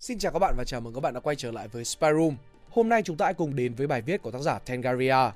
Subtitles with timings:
[0.00, 2.06] Xin chào các bạn và chào mừng các bạn đã quay trở lại với Spy
[2.18, 2.36] Room.
[2.70, 5.30] Hôm nay chúng ta hãy cùng đến với bài viết của tác giả Tengaria.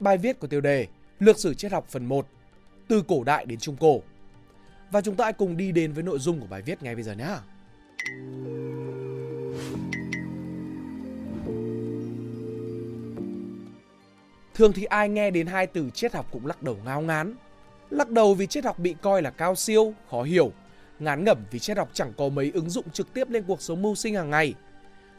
[0.00, 0.86] Bài viết có tiêu đề
[1.18, 2.26] Lược sử triết học phần 1
[2.88, 4.02] Từ cổ đại đến trung cổ.
[4.90, 7.04] Và chúng ta hãy cùng đi đến với nội dung của bài viết ngay bây
[7.04, 7.36] giờ nhé.
[14.54, 17.34] Thường thì ai nghe đến hai từ triết học cũng lắc đầu ngao ngán.
[17.90, 20.52] Lắc đầu vì triết học bị coi là cao siêu, khó hiểu.
[20.98, 23.82] Ngán ngẩm vì triết học chẳng có mấy ứng dụng trực tiếp lên cuộc sống
[23.82, 24.54] mưu sinh hàng ngày.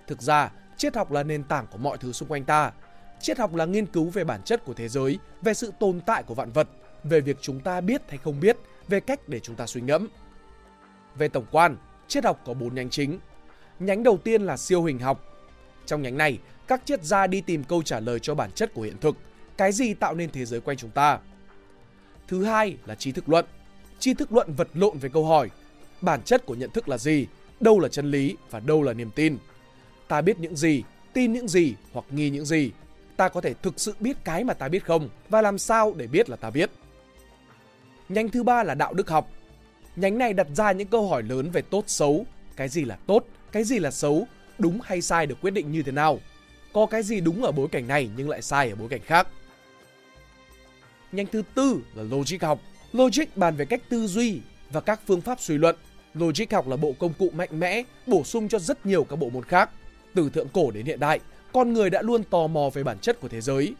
[0.07, 2.72] Thực ra, triết học là nền tảng của mọi thứ xung quanh ta.
[3.22, 6.23] Triết học là nghiên cứu về bản chất của thế giới, về sự tồn tại
[6.23, 6.67] của vạn vật,
[7.03, 10.08] về việc chúng ta biết hay không biết, về cách để chúng ta suy ngẫm.
[11.17, 11.77] Về tổng quan,
[12.08, 13.20] triết học có 4 nhánh chính.
[13.80, 15.25] Nhánh đầu tiên là siêu hình học.
[15.86, 18.81] Trong nhánh này, các triết gia đi tìm câu trả lời cho bản chất của
[18.81, 19.16] hiện thực,
[19.58, 21.20] cái gì tạo nên thế giới quanh chúng ta.
[22.27, 23.45] Thứ hai là trí thức luận.
[24.00, 25.50] Tri thức luận vật lộn về câu hỏi
[26.02, 27.27] bản chất của nhận thức là gì,
[27.59, 29.38] đâu là chân lý và đâu là niềm tin.
[30.08, 32.72] Ta biết những gì, tin những gì hoặc nghi những gì.
[33.17, 36.08] Ta có thể thực sự biết cái mà ta biết không và làm sao để
[36.08, 36.70] biết là ta biết.
[38.09, 39.30] Nhánh thứ ba là đạo đức học.
[39.95, 43.25] Nhánh này đặt ra những câu hỏi lớn về tốt xấu, cái gì là tốt,
[43.52, 44.27] cái gì là xấu,
[44.59, 46.20] đúng hay sai được quyết định như thế nào.
[46.73, 49.27] Có cái gì đúng ở bối cảnh này nhưng lại sai ở bối cảnh khác.
[51.11, 52.59] Nhánh thứ tư là logic học.
[52.94, 54.39] Logic bàn về cách tư duy
[54.72, 55.75] và các phương pháp suy luận.
[56.20, 59.30] Logic học là bộ công cụ mạnh mẽ bổ sung cho rất nhiều các bộ
[59.30, 59.70] môn khác.
[60.16, 61.20] Từ thượng cổ đến hiện đại,
[61.53, 63.73] con người đã luôn tò mò về bản chất của thế giới.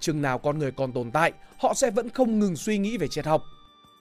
[0.00, 3.08] Chừng nào con người còn tồn tại, họ sẽ vẫn không ngừng suy nghĩ về
[3.08, 3.44] triết học.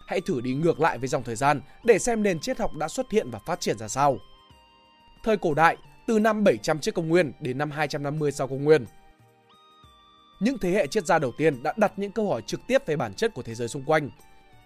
[0.08, 2.88] Hãy thử đi ngược lại với dòng thời gian để xem nền triết học đã
[2.88, 4.18] xuất hiện và phát triển ra sao.
[5.24, 8.86] Thời cổ đại, từ năm 700 trước công nguyên đến năm 250 sau công nguyên.
[10.40, 12.96] Những thế hệ triết gia đầu tiên đã đặt những câu hỏi trực tiếp về
[12.96, 14.10] bản chất của thế giới xung quanh.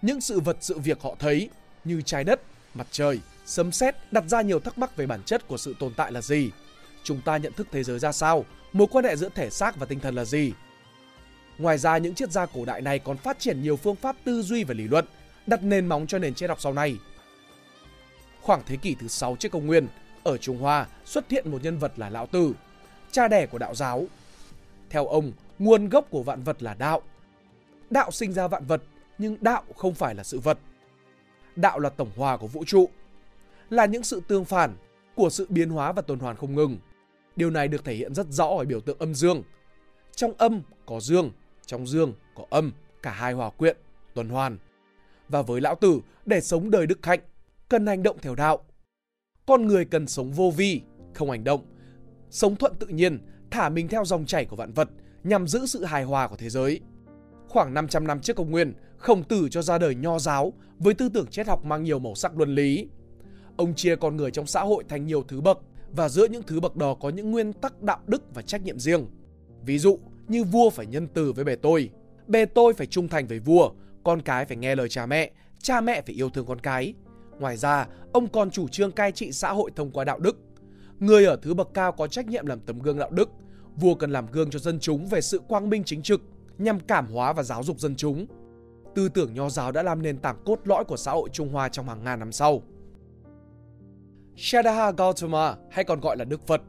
[0.01, 1.49] Những sự vật sự việc họ thấy
[1.83, 2.41] như trái đất,
[2.73, 5.93] mặt trời, sấm sét đặt ra nhiều thắc mắc về bản chất của sự tồn
[5.93, 6.51] tại là gì.
[7.03, 8.45] Chúng ta nhận thức thế giới ra sao?
[8.73, 10.53] Mối quan hệ giữa thể xác và tinh thần là gì?
[11.57, 14.41] Ngoài ra, những triết gia cổ đại này còn phát triển nhiều phương pháp tư
[14.41, 15.05] duy và lý luận,
[15.47, 16.97] đặt nền móng cho nền triết học sau này.
[18.41, 19.87] Khoảng thế kỷ thứ 6 trước công nguyên,
[20.23, 22.53] ở Trung Hoa xuất hiện một nhân vật là Lão Tử,
[23.11, 24.05] cha đẻ của đạo giáo.
[24.89, 27.01] Theo ông, nguồn gốc của vạn vật là đạo.
[27.89, 28.83] Đạo sinh ra vạn vật,
[29.17, 30.57] nhưng đạo không phải là sự vật.
[31.61, 32.89] Đạo là tổng hòa của vũ trụ,
[33.69, 34.75] là những sự tương phản
[35.15, 36.77] của sự biến hóa và tuần hoàn không ngừng.
[37.35, 39.43] Điều này được thể hiện rất rõ ở biểu tượng âm dương.
[40.15, 41.31] Trong âm có dương,
[41.65, 42.71] trong dương có âm,
[43.01, 43.77] cả hai hòa quyện,
[44.13, 44.57] tuần hoàn.
[45.29, 47.19] Và với lão tử, để sống đời đức hạnh,
[47.69, 48.63] cần hành động theo đạo.
[49.45, 50.81] Con người cần sống vô vi,
[51.13, 51.65] không hành động,
[52.29, 53.19] sống thuận tự nhiên,
[53.51, 54.89] thả mình theo dòng chảy của vạn vật
[55.23, 56.79] nhằm giữ sự hài hòa của thế giới.
[57.51, 61.09] Khoảng 500 năm trước công nguyên, Khổng Tử cho ra đời nho giáo với tư
[61.09, 62.87] tưởng triết học mang nhiều màu sắc luân lý.
[63.57, 65.59] Ông chia con người trong xã hội thành nhiều thứ bậc
[65.91, 68.79] và giữa những thứ bậc đó có những nguyên tắc đạo đức và trách nhiệm
[68.79, 69.05] riêng.
[69.65, 71.89] Ví dụ như vua phải nhân từ với bề tôi,
[72.27, 73.71] bề tôi phải trung thành với vua,
[74.03, 75.31] con cái phải nghe lời cha mẹ,
[75.61, 76.93] cha mẹ phải yêu thương con cái.
[77.39, 80.37] Ngoài ra, ông còn chủ trương cai trị xã hội thông qua đạo đức.
[80.99, 83.29] Người ở thứ bậc cao có trách nhiệm làm tấm gương đạo đức,
[83.75, 86.21] vua cần làm gương cho dân chúng về sự quang minh chính trực
[86.63, 88.25] nhằm cảm hóa và giáo dục dân chúng.
[88.95, 91.69] Tư tưởng nho giáo đã làm nền tảng cốt lõi của xã hội Trung Hoa
[91.69, 92.61] trong hàng ngàn năm sau.
[94.35, 96.61] Shadaha Gautama hay còn gọi là Đức Phật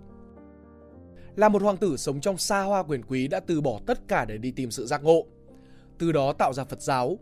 [1.36, 4.24] là một hoàng tử sống trong xa hoa quyền quý đã từ bỏ tất cả
[4.24, 5.26] để đi tìm sự giác ngộ.
[5.98, 7.18] Từ đó tạo ra Phật giáo.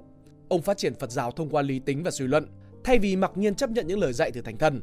[0.48, 2.46] Ông phát triển Phật giáo thông qua lý tính và suy luận,
[2.84, 4.80] thay vì mặc nhiên chấp nhận những lời dạy từ thánh thần.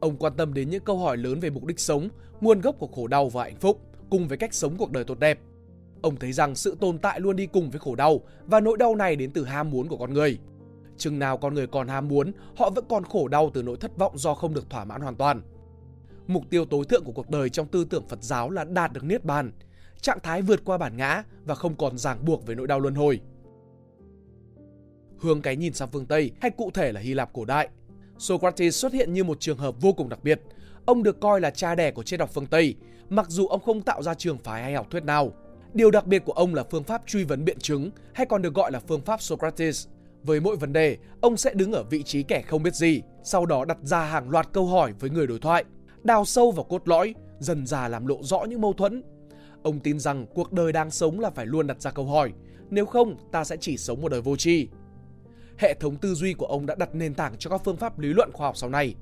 [0.00, 2.08] Ông quan tâm đến những câu hỏi lớn về mục đích sống,
[2.40, 3.80] nguồn gốc của khổ đau và hạnh phúc,
[4.10, 5.38] cùng với cách sống cuộc đời tốt đẹp.
[6.04, 8.94] Ông thấy rằng sự tồn tại luôn đi cùng với khổ đau và nỗi đau
[8.94, 10.38] này đến từ ham muốn của con người.
[10.96, 13.98] Chừng nào con người còn ham muốn, họ vẫn còn khổ đau từ nỗi thất
[13.98, 15.42] vọng do không được thỏa mãn hoàn toàn.
[16.26, 19.04] Mục tiêu tối thượng của cuộc đời trong tư tưởng Phật giáo là đạt được
[19.04, 19.52] niết bàn,
[20.00, 22.94] trạng thái vượt qua bản ngã và không còn ràng buộc với nỗi đau luân
[22.94, 23.20] hồi.
[25.18, 27.68] Hướng cái nhìn sang phương Tây hay cụ thể là Hy Lạp cổ đại,
[28.18, 30.40] Socrates xuất hiện như một trường hợp vô cùng đặc biệt.
[30.86, 32.74] Ông được coi là cha đẻ của triết học phương Tây,
[33.08, 35.32] mặc dù ông không tạo ra trường phái hay học thuyết nào.
[35.74, 38.54] Điều đặc biệt của ông là phương pháp truy vấn biện chứng hay còn được
[38.54, 39.86] gọi là phương pháp Socrates.
[40.22, 43.46] Với mỗi vấn đề, ông sẽ đứng ở vị trí kẻ không biết gì, sau
[43.46, 45.64] đó đặt ra hàng loạt câu hỏi với người đối thoại,
[46.02, 49.02] đào sâu vào cốt lõi, dần dà làm lộ rõ những mâu thuẫn.
[49.62, 52.32] Ông tin rằng cuộc đời đang sống là phải luôn đặt ra câu hỏi,
[52.70, 54.68] nếu không ta sẽ chỉ sống một đời vô tri.
[55.58, 58.08] Hệ thống tư duy của ông đã đặt nền tảng cho các phương pháp lý
[58.08, 58.94] luận khoa học sau này.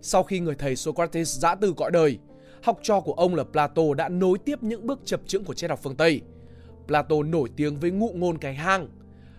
[0.00, 2.18] Sau khi người thầy Socrates giã từ cõi đời,
[2.62, 5.70] học trò của ông là Plato đã nối tiếp những bước chập chững của triết
[5.70, 6.20] học phương Tây.
[6.86, 8.88] Plato nổi tiếng với ngụ ngôn cái hang,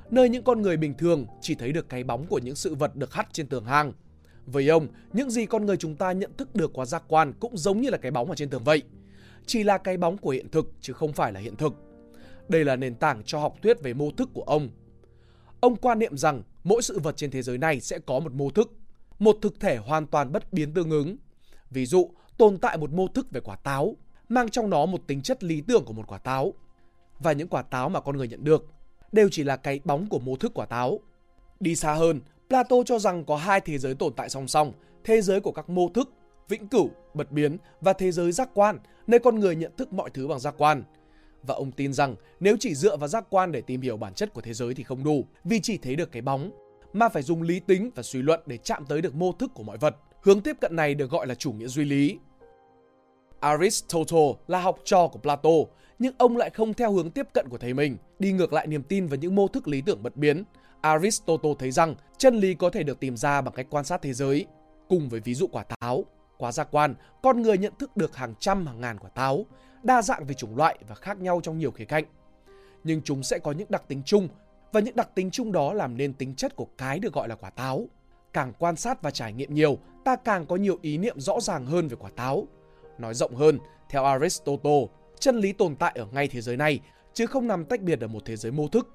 [0.09, 2.95] nơi những con người bình thường chỉ thấy được cái bóng của những sự vật
[2.95, 3.93] được hắt trên tường hang.
[4.45, 7.57] Với ông, những gì con người chúng ta nhận thức được qua giác quan cũng
[7.57, 8.81] giống như là cái bóng ở trên tường vậy.
[9.45, 11.73] Chỉ là cái bóng của hiện thực chứ không phải là hiện thực.
[12.49, 14.69] Đây là nền tảng cho học thuyết về mô thức của ông.
[15.59, 18.49] Ông quan niệm rằng mỗi sự vật trên thế giới này sẽ có một mô
[18.49, 18.73] thức,
[19.19, 21.17] một thực thể hoàn toàn bất biến tương ứng.
[21.69, 22.09] Ví dụ,
[22.41, 23.95] tồn tại một mô thức về quả táo,
[24.29, 26.53] mang trong nó một tính chất lý tưởng của một quả táo.
[27.19, 28.65] Và những quả táo mà con người nhận được
[29.11, 30.99] đều chỉ là cái bóng của mô thức quả táo.
[31.59, 34.73] Đi xa hơn, Plato cho rằng có hai thế giới tồn tại song song,
[35.03, 36.13] thế giới của các mô thức,
[36.49, 40.09] vĩnh cửu, bật biến và thế giới giác quan, nơi con người nhận thức mọi
[40.09, 40.83] thứ bằng giác quan.
[41.43, 44.33] Và ông tin rằng nếu chỉ dựa vào giác quan để tìm hiểu bản chất
[44.33, 46.51] của thế giới thì không đủ, vì chỉ thấy được cái bóng,
[46.93, 49.63] mà phải dùng lý tính và suy luận để chạm tới được mô thức của
[49.63, 49.95] mọi vật.
[50.21, 52.17] Hướng tiếp cận này được gọi là chủ nghĩa duy lý.
[53.41, 55.49] Aristotle là học trò của Plato,
[55.99, 58.83] nhưng ông lại không theo hướng tiếp cận của thầy mình, đi ngược lại niềm
[58.83, 60.43] tin và những mô thức lý tưởng bất biến.
[60.81, 64.13] Aristotle thấy rằng chân lý có thể được tìm ra bằng cách quan sát thế
[64.13, 64.45] giới.
[64.89, 66.05] Cùng với ví dụ quả táo,
[66.37, 69.45] quá giác quan, con người nhận thức được hàng trăm hàng ngàn quả táo,
[69.83, 72.03] đa dạng về chủng loại và khác nhau trong nhiều khía cạnh.
[72.83, 74.27] Nhưng chúng sẽ có những đặc tính chung
[74.71, 77.35] và những đặc tính chung đó làm nên tính chất của cái được gọi là
[77.35, 77.85] quả táo.
[78.33, 81.65] Càng quan sát và trải nghiệm nhiều, ta càng có nhiều ý niệm rõ ràng
[81.65, 82.47] hơn về quả táo.
[82.97, 83.59] Nói rộng hơn,
[83.89, 84.85] theo Aristotle,
[85.19, 86.79] chân lý tồn tại ở ngay thế giới này
[87.13, 88.87] chứ không nằm tách biệt ở một thế giới mô thức.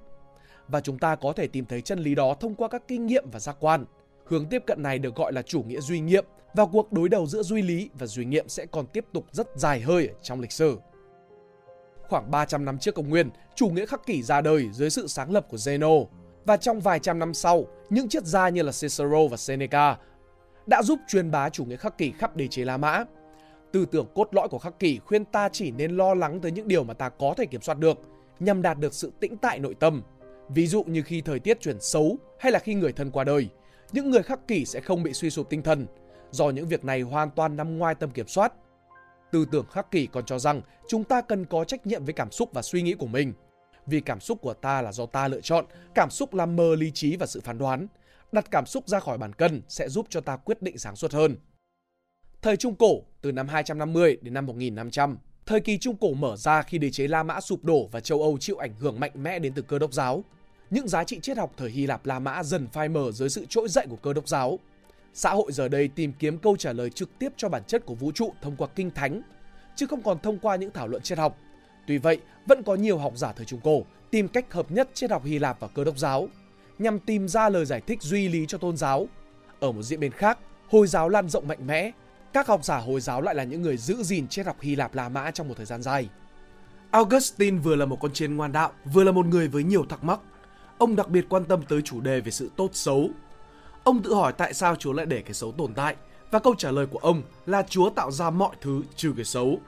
[0.69, 3.31] Và chúng ta có thể tìm thấy chân lý đó thông qua các kinh nghiệm
[3.33, 3.85] và giác quan.
[4.25, 7.27] Hướng tiếp cận này được gọi là chủ nghĩa duy nghiệm và cuộc đối đầu
[7.27, 10.53] giữa duy lý và duy nghiệm sẽ còn tiếp tục rất dài hơi trong lịch
[10.53, 10.79] sử.
[12.09, 15.33] Khoảng 300 năm trước công nguyên, chủ nghĩa khắc kỷ ra đời dưới sự sáng
[15.33, 16.07] lập của Zeno.
[16.45, 19.97] Và trong vài trăm năm sau, những triết gia như là Cicero và Seneca
[20.67, 23.05] đã giúp truyền bá chủ nghĩa khắc kỷ khắp đế chế La Mã.
[23.77, 26.69] Tư tưởng cốt lõi của khắc kỷ khuyên ta chỉ nên lo lắng tới những
[26.69, 27.99] điều mà ta có thể kiểm soát được,
[28.41, 30.03] nhằm đạt được sự tĩnh tại nội tâm.
[30.49, 33.49] Ví dụ như khi thời tiết chuyển xấu hay là khi người thân qua đời,
[33.93, 35.87] những người khắc kỷ sẽ không bị suy sụp tinh thần,
[36.31, 38.53] do những việc này hoàn toàn nằm ngoài tầm kiểm soát.
[39.33, 42.31] Tư tưởng khắc kỷ còn cho rằng chúng ta cần có trách nhiệm với cảm
[42.31, 43.33] xúc và suy nghĩ của mình.
[43.87, 45.65] Vì cảm xúc của ta là do ta lựa chọn,
[45.95, 47.87] cảm xúc làm mờ lý trí và sự phán đoán.
[48.33, 51.13] Đặt cảm xúc ra khỏi bàn cân sẽ giúp cho ta quyết định sáng suốt
[51.13, 51.37] hơn.
[52.43, 56.63] Thời Trung Cổ, từ năm 250 đến năm 1500, thời kỳ Trung Cổ mở ra
[56.63, 59.39] khi đế chế La Mã sụp đổ và châu Âu chịu ảnh hưởng mạnh mẽ
[59.39, 60.25] đến từ cơ đốc giáo.
[60.71, 63.47] Những giá trị triết học thời Hy Lạp La Mã dần phai mờ dưới sự
[63.49, 64.59] trỗi dậy của cơ đốc giáo.
[65.15, 67.95] Xã hội giờ đây tìm kiếm câu trả lời trực tiếp cho bản chất của
[67.95, 69.23] vũ trụ thông qua kinh thánh,
[69.77, 71.39] chứ không còn thông qua những thảo luận triết học.
[71.87, 75.11] Tuy vậy, vẫn có nhiều học giả thời Trung Cổ tìm cách hợp nhất triết
[75.11, 76.29] học Hy Lạp và cơ đốc giáo,
[76.79, 79.07] nhằm tìm ra lời giải thích duy lý cho tôn giáo.
[79.61, 80.39] Ở một diễn biến khác,
[80.69, 81.91] Hồi giáo lan rộng mạnh mẽ,
[82.37, 84.95] các học giả Hồi giáo lại là những người giữ gìn triết học Hy Lạp
[84.95, 86.09] La Mã trong một thời gian dài.
[86.91, 90.05] Augustine vừa là một con chiên ngoan đạo, vừa là một người với nhiều thắc
[90.05, 90.21] mắc.
[90.79, 93.11] Ông đặc biệt quan tâm tới chủ đề về sự tốt xấu.
[93.85, 95.97] Ông tự hỏi tại sao Chúa lại để cái xấu tồn tại
[96.31, 99.61] và câu trả lời của ông là Chúa tạo ra mọi thứ trừ cái xấu.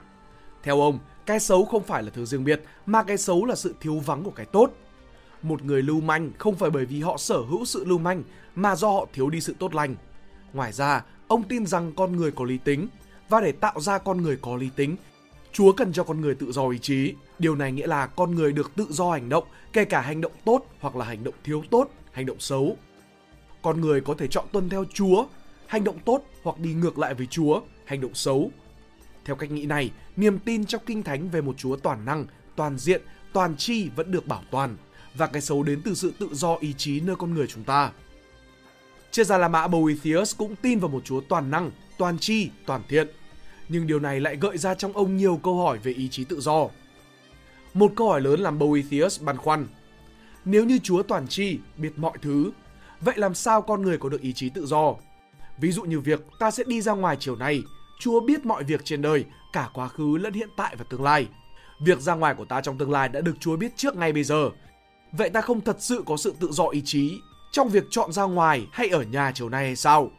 [0.63, 3.75] Theo ông, cái xấu không phải là thứ riêng biệt mà cái xấu là sự
[3.81, 4.71] thiếu vắng của cái tốt.
[5.41, 8.23] Một người lưu manh không phải bởi vì họ sở hữu sự lưu manh
[8.55, 9.95] mà do họ thiếu đi sự tốt lành.
[10.53, 12.87] Ngoài ra, ông tin rằng con người có lý tính
[13.29, 14.95] và để tạo ra con người có lý tính,
[15.51, 17.13] Chúa cần cho con người tự do ý chí.
[17.39, 19.43] Điều này nghĩa là con người được tự do hành động,
[19.73, 22.77] kể cả hành động tốt hoặc là hành động thiếu tốt, hành động xấu.
[23.61, 25.25] Con người có thể chọn tuân theo Chúa,
[25.67, 28.51] hành động tốt hoặc đi ngược lại với Chúa, hành động xấu.
[29.25, 32.77] Theo cách nghĩ này, niềm tin trong Kinh Thánh về một Chúa toàn năng, toàn
[32.77, 33.01] diện,
[33.33, 34.77] toàn tri vẫn được bảo toàn
[35.15, 37.91] và cái xấu đến từ sự tự do ý chí nơi con người chúng ta.
[39.11, 42.81] Triết gia La Mã Boethius cũng tin vào một Chúa toàn năng, toàn tri, toàn
[42.87, 43.07] thiện.
[43.69, 46.39] Nhưng điều này lại gợi ra trong ông nhiều câu hỏi về ý chí tự
[46.39, 46.67] do.
[47.73, 49.67] Một câu hỏi lớn làm Boethius băn khoăn.
[50.45, 52.51] Nếu như Chúa toàn tri, biết mọi thứ,
[53.01, 54.95] vậy làm sao con người có được ý chí tự do?
[55.57, 57.61] Ví dụ như việc ta sẽ đi ra ngoài chiều nay,
[57.99, 61.27] Chúa biết mọi việc trên đời, cả quá khứ lẫn hiện tại và tương lai.
[61.85, 64.23] Việc ra ngoài của ta trong tương lai đã được Chúa biết trước ngay bây
[64.23, 64.49] giờ.
[65.11, 67.19] Vậy ta không thật sự có sự tự do ý chí
[67.51, 70.11] trong việc chọn ra ngoài hay ở nhà chiều nay hay sao?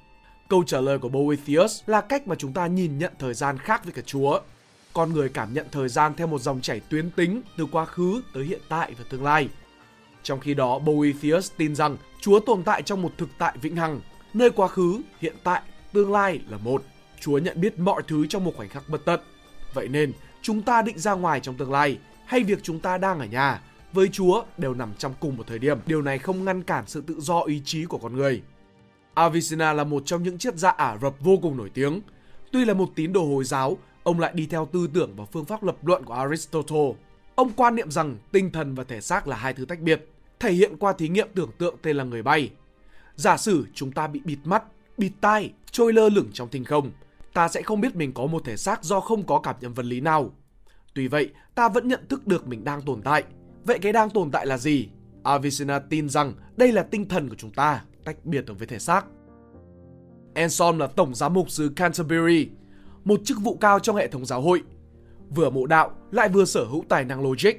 [0.49, 3.85] Câu trả lời của Boethius là cách mà chúng ta nhìn nhận thời gian khác
[3.85, 4.41] với cả Chúa.
[4.93, 8.23] Con người cảm nhận thời gian theo một dòng chảy tuyến tính từ quá khứ
[8.35, 9.49] tới hiện tại và tương lai.
[10.23, 14.01] Trong khi đó, Boethius tin rằng Chúa tồn tại trong một thực tại vĩnh hằng,
[14.35, 16.85] nơi quá khứ, hiện tại, tương lai là một.
[17.21, 19.21] Chúa nhận biết mọi thứ trong một khoảnh khắc bất tận.
[19.75, 23.19] Vậy nên, chúng ta định ra ngoài trong tương lai hay việc chúng ta đang
[23.19, 23.61] ở nhà
[23.93, 25.79] với Chúa đều nằm trong cùng một thời điểm.
[25.87, 28.43] Điều này không ngăn cản sự tự do ý chí của con người.
[29.15, 32.01] Avicenna là một trong những triết gia Ả Rập vô cùng nổi tiếng.
[32.53, 35.45] Tuy là một tín đồ Hồi giáo, ông lại đi theo tư tưởng và phương
[35.45, 36.93] pháp lập luận của Aristotle.
[37.35, 40.09] Ông quan niệm rằng tinh thần và thể xác là hai thứ tách biệt,
[40.41, 42.51] thể hiện qua thí nghiệm tưởng tượng tên là người bay.
[43.15, 44.65] Giả sử chúng ta bị bịt mắt,
[44.99, 46.91] bịt tai, trôi lơ lửng trong thinh không.
[47.33, 49.87] Ta sẽ không biết mình có một thể xác do không có cảm nhận vật
[49.87, 50.31] lý nào.
[50.95, 53.25] Tuy vậy, ta vẫn nhận thức được mình đang tồn tại.
[53.65, 54.89] Vậy cái đang tồn tại là gì?
[55.23, 59.07] Avicenna tin rằng đây là tinh thần của chúng ta, tách biệt với thể xác.
[60.35, 62.49] Anselm là tổng giám mục xứ Canterbury,
[63.05, 64.63] một chức vụ cao trong hệ thống giáo hội.
[65.31, 67.53] Vừa mộ đạo lại vừa sở hữu tài năng logic.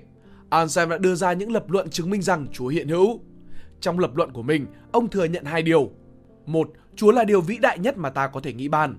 [0.49, 3.19] Anselm đã đưa ra những lập luận chứng minh rằng Chúa hiện hữu.
[3.79, 5.91] Trong lập luận của mình, ông thừa nhận hai điều.
[6.45, 8.95] Một, Chúa là điều vĩ đại nhất mà ta có thể nghĩ bàn.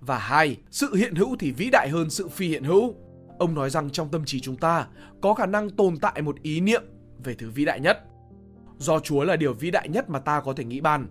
[0.00, 2.94] Và hai, sự hiện hữu thì vĩ đại hơn sự phi hiện hữu.
[3.38, 4.86] Ông nói rằng trong tâm trí chúng ta
[5.22, 6.82] có khả năng tồn tại một ý niệm
[7.24, 7.98] về thứ vĩ đại nhất.
[8.78, 11.08] Do Chúa là điều vĩ đại nhất mà ta có thể nghĩ bàn.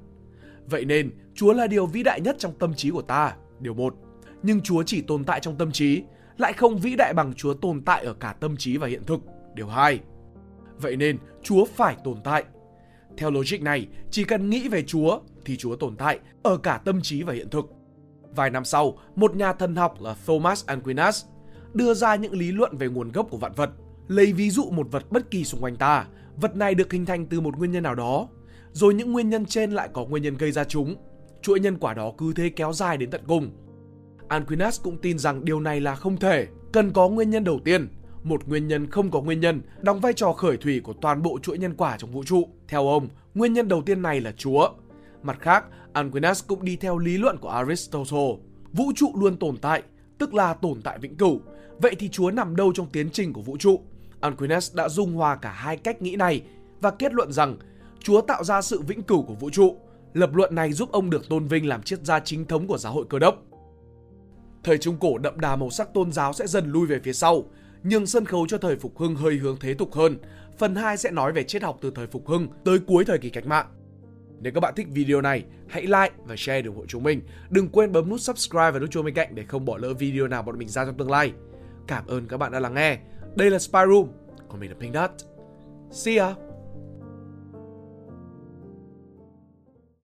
[0.66, 3.96] Vậy nên, Chúa là điều vĩ đại nhất trong tâm trí của ta, điều một.
[4.44, 6.04] Nhưng Chúa chỉ tồn tại trong tâm trí,
[6.38, 9.20] lại không vĩ đại bằng Chúa tồn tại ở cả tâm trí và hiện thực,
[9.54, 10.00] điều hai.
[10.78, 12.44] Vậy nên, Chúa phải tồn tại.
[13.18, 17.02] Theo logic này, chỉ cần nghĩ về Chúa thì Chúa tồn tại ở cả tâm
[17.02, 17.66] trí và hiện thực.
[18.36, 21.26] Vài năm sau, một nhà thần học là Thomas Aquinas
[21.76, 23.70] đưa ra những lý luận về nguồn gốc của vạn vật.
[24.08, 26.06] Lấy ví dụ một vật bất kỳ xung quanh ta,
[26.36, 28.28] vật này được hình thành từ một nguyên nhân nào đó,
[28.72, 30.96] rồi những nguyên nhân trên lại có nguyên nhân gây ra chúng.
[31.42, 33.52] Chuỗi nhân quả đó cứ thế kéo dài đến tận cùng.
[34.28, 37.88] Aquinas cũng tin rằng điều này là không thể, cần có nguyên nhân đầu tiên.
[38.24, 41.40] Một nguyên nhân không có nguyên nhân đóng vai trò khởi thủy của toàn bộ
[41.40, 42.48] chuỗi nhân quả trong vũ trụ.
[42.68, 44.70] Theo ông, nguyên nhân đầu tiên này là Chúa.
[45.24, 48.36] Mặt khác, Aquinas cũng đi theo lý luận của Aristotle.
[48.74, 49.84] Vũ trụ luôn tồn tại,
[50.18, 51.42] tức là tồn tại vĩnh cửu.
[51.78, 53.80] Vậy thì Chúa nằm đâu trong tiến trình của vũ trụ?
[54.20, 56.44] Aquinas đã dung hòa cả hai cách nghĩ này
[56.82, 57.58] và kết luận rằng
[58.00, 59.78] Chúa tạo ra sự vĩnh cửu của vũ trụ.
[60.14, 62.94] Lập luận này giúp ông được tôn vinh làm triết gia chính thống của giáo
[62.94, 63.44] hội cơ đốc.
[64.64, 67.44] Thời Trung Cổ đậm đà màu sắc tôn giáo sẽ dần lui về phía sau,
[67.84, 70.18] nhưng sân khấu cho thời Phục Hưng hơi hướng thế tục hơn.
[70.58, 73.30] Phần 2 sẽ nói về triết học từ thời Phục Hưng tới cuối thời kỳ
[73.30, 73.68] cách mạng.
[74.42, 77.22] Nếu các bạn thích video này, hãy like và share để ủng hộ chúng mình.
[77.50, 80.28] Đừng quên bấm nút subscribe và nút chuông bên cạnh để không bỏ lỡ video
[80.28, 81.34] nào bọn mình ra trong tương lai.
[81.88, 82.98] Cảm ơn các bạn đã lắng nghe.
[83.36, 84.08] Đây là Spy Room,
[84.50, 85.12] còn mình là Pink Dot.
[85.92, 86.45] See ya!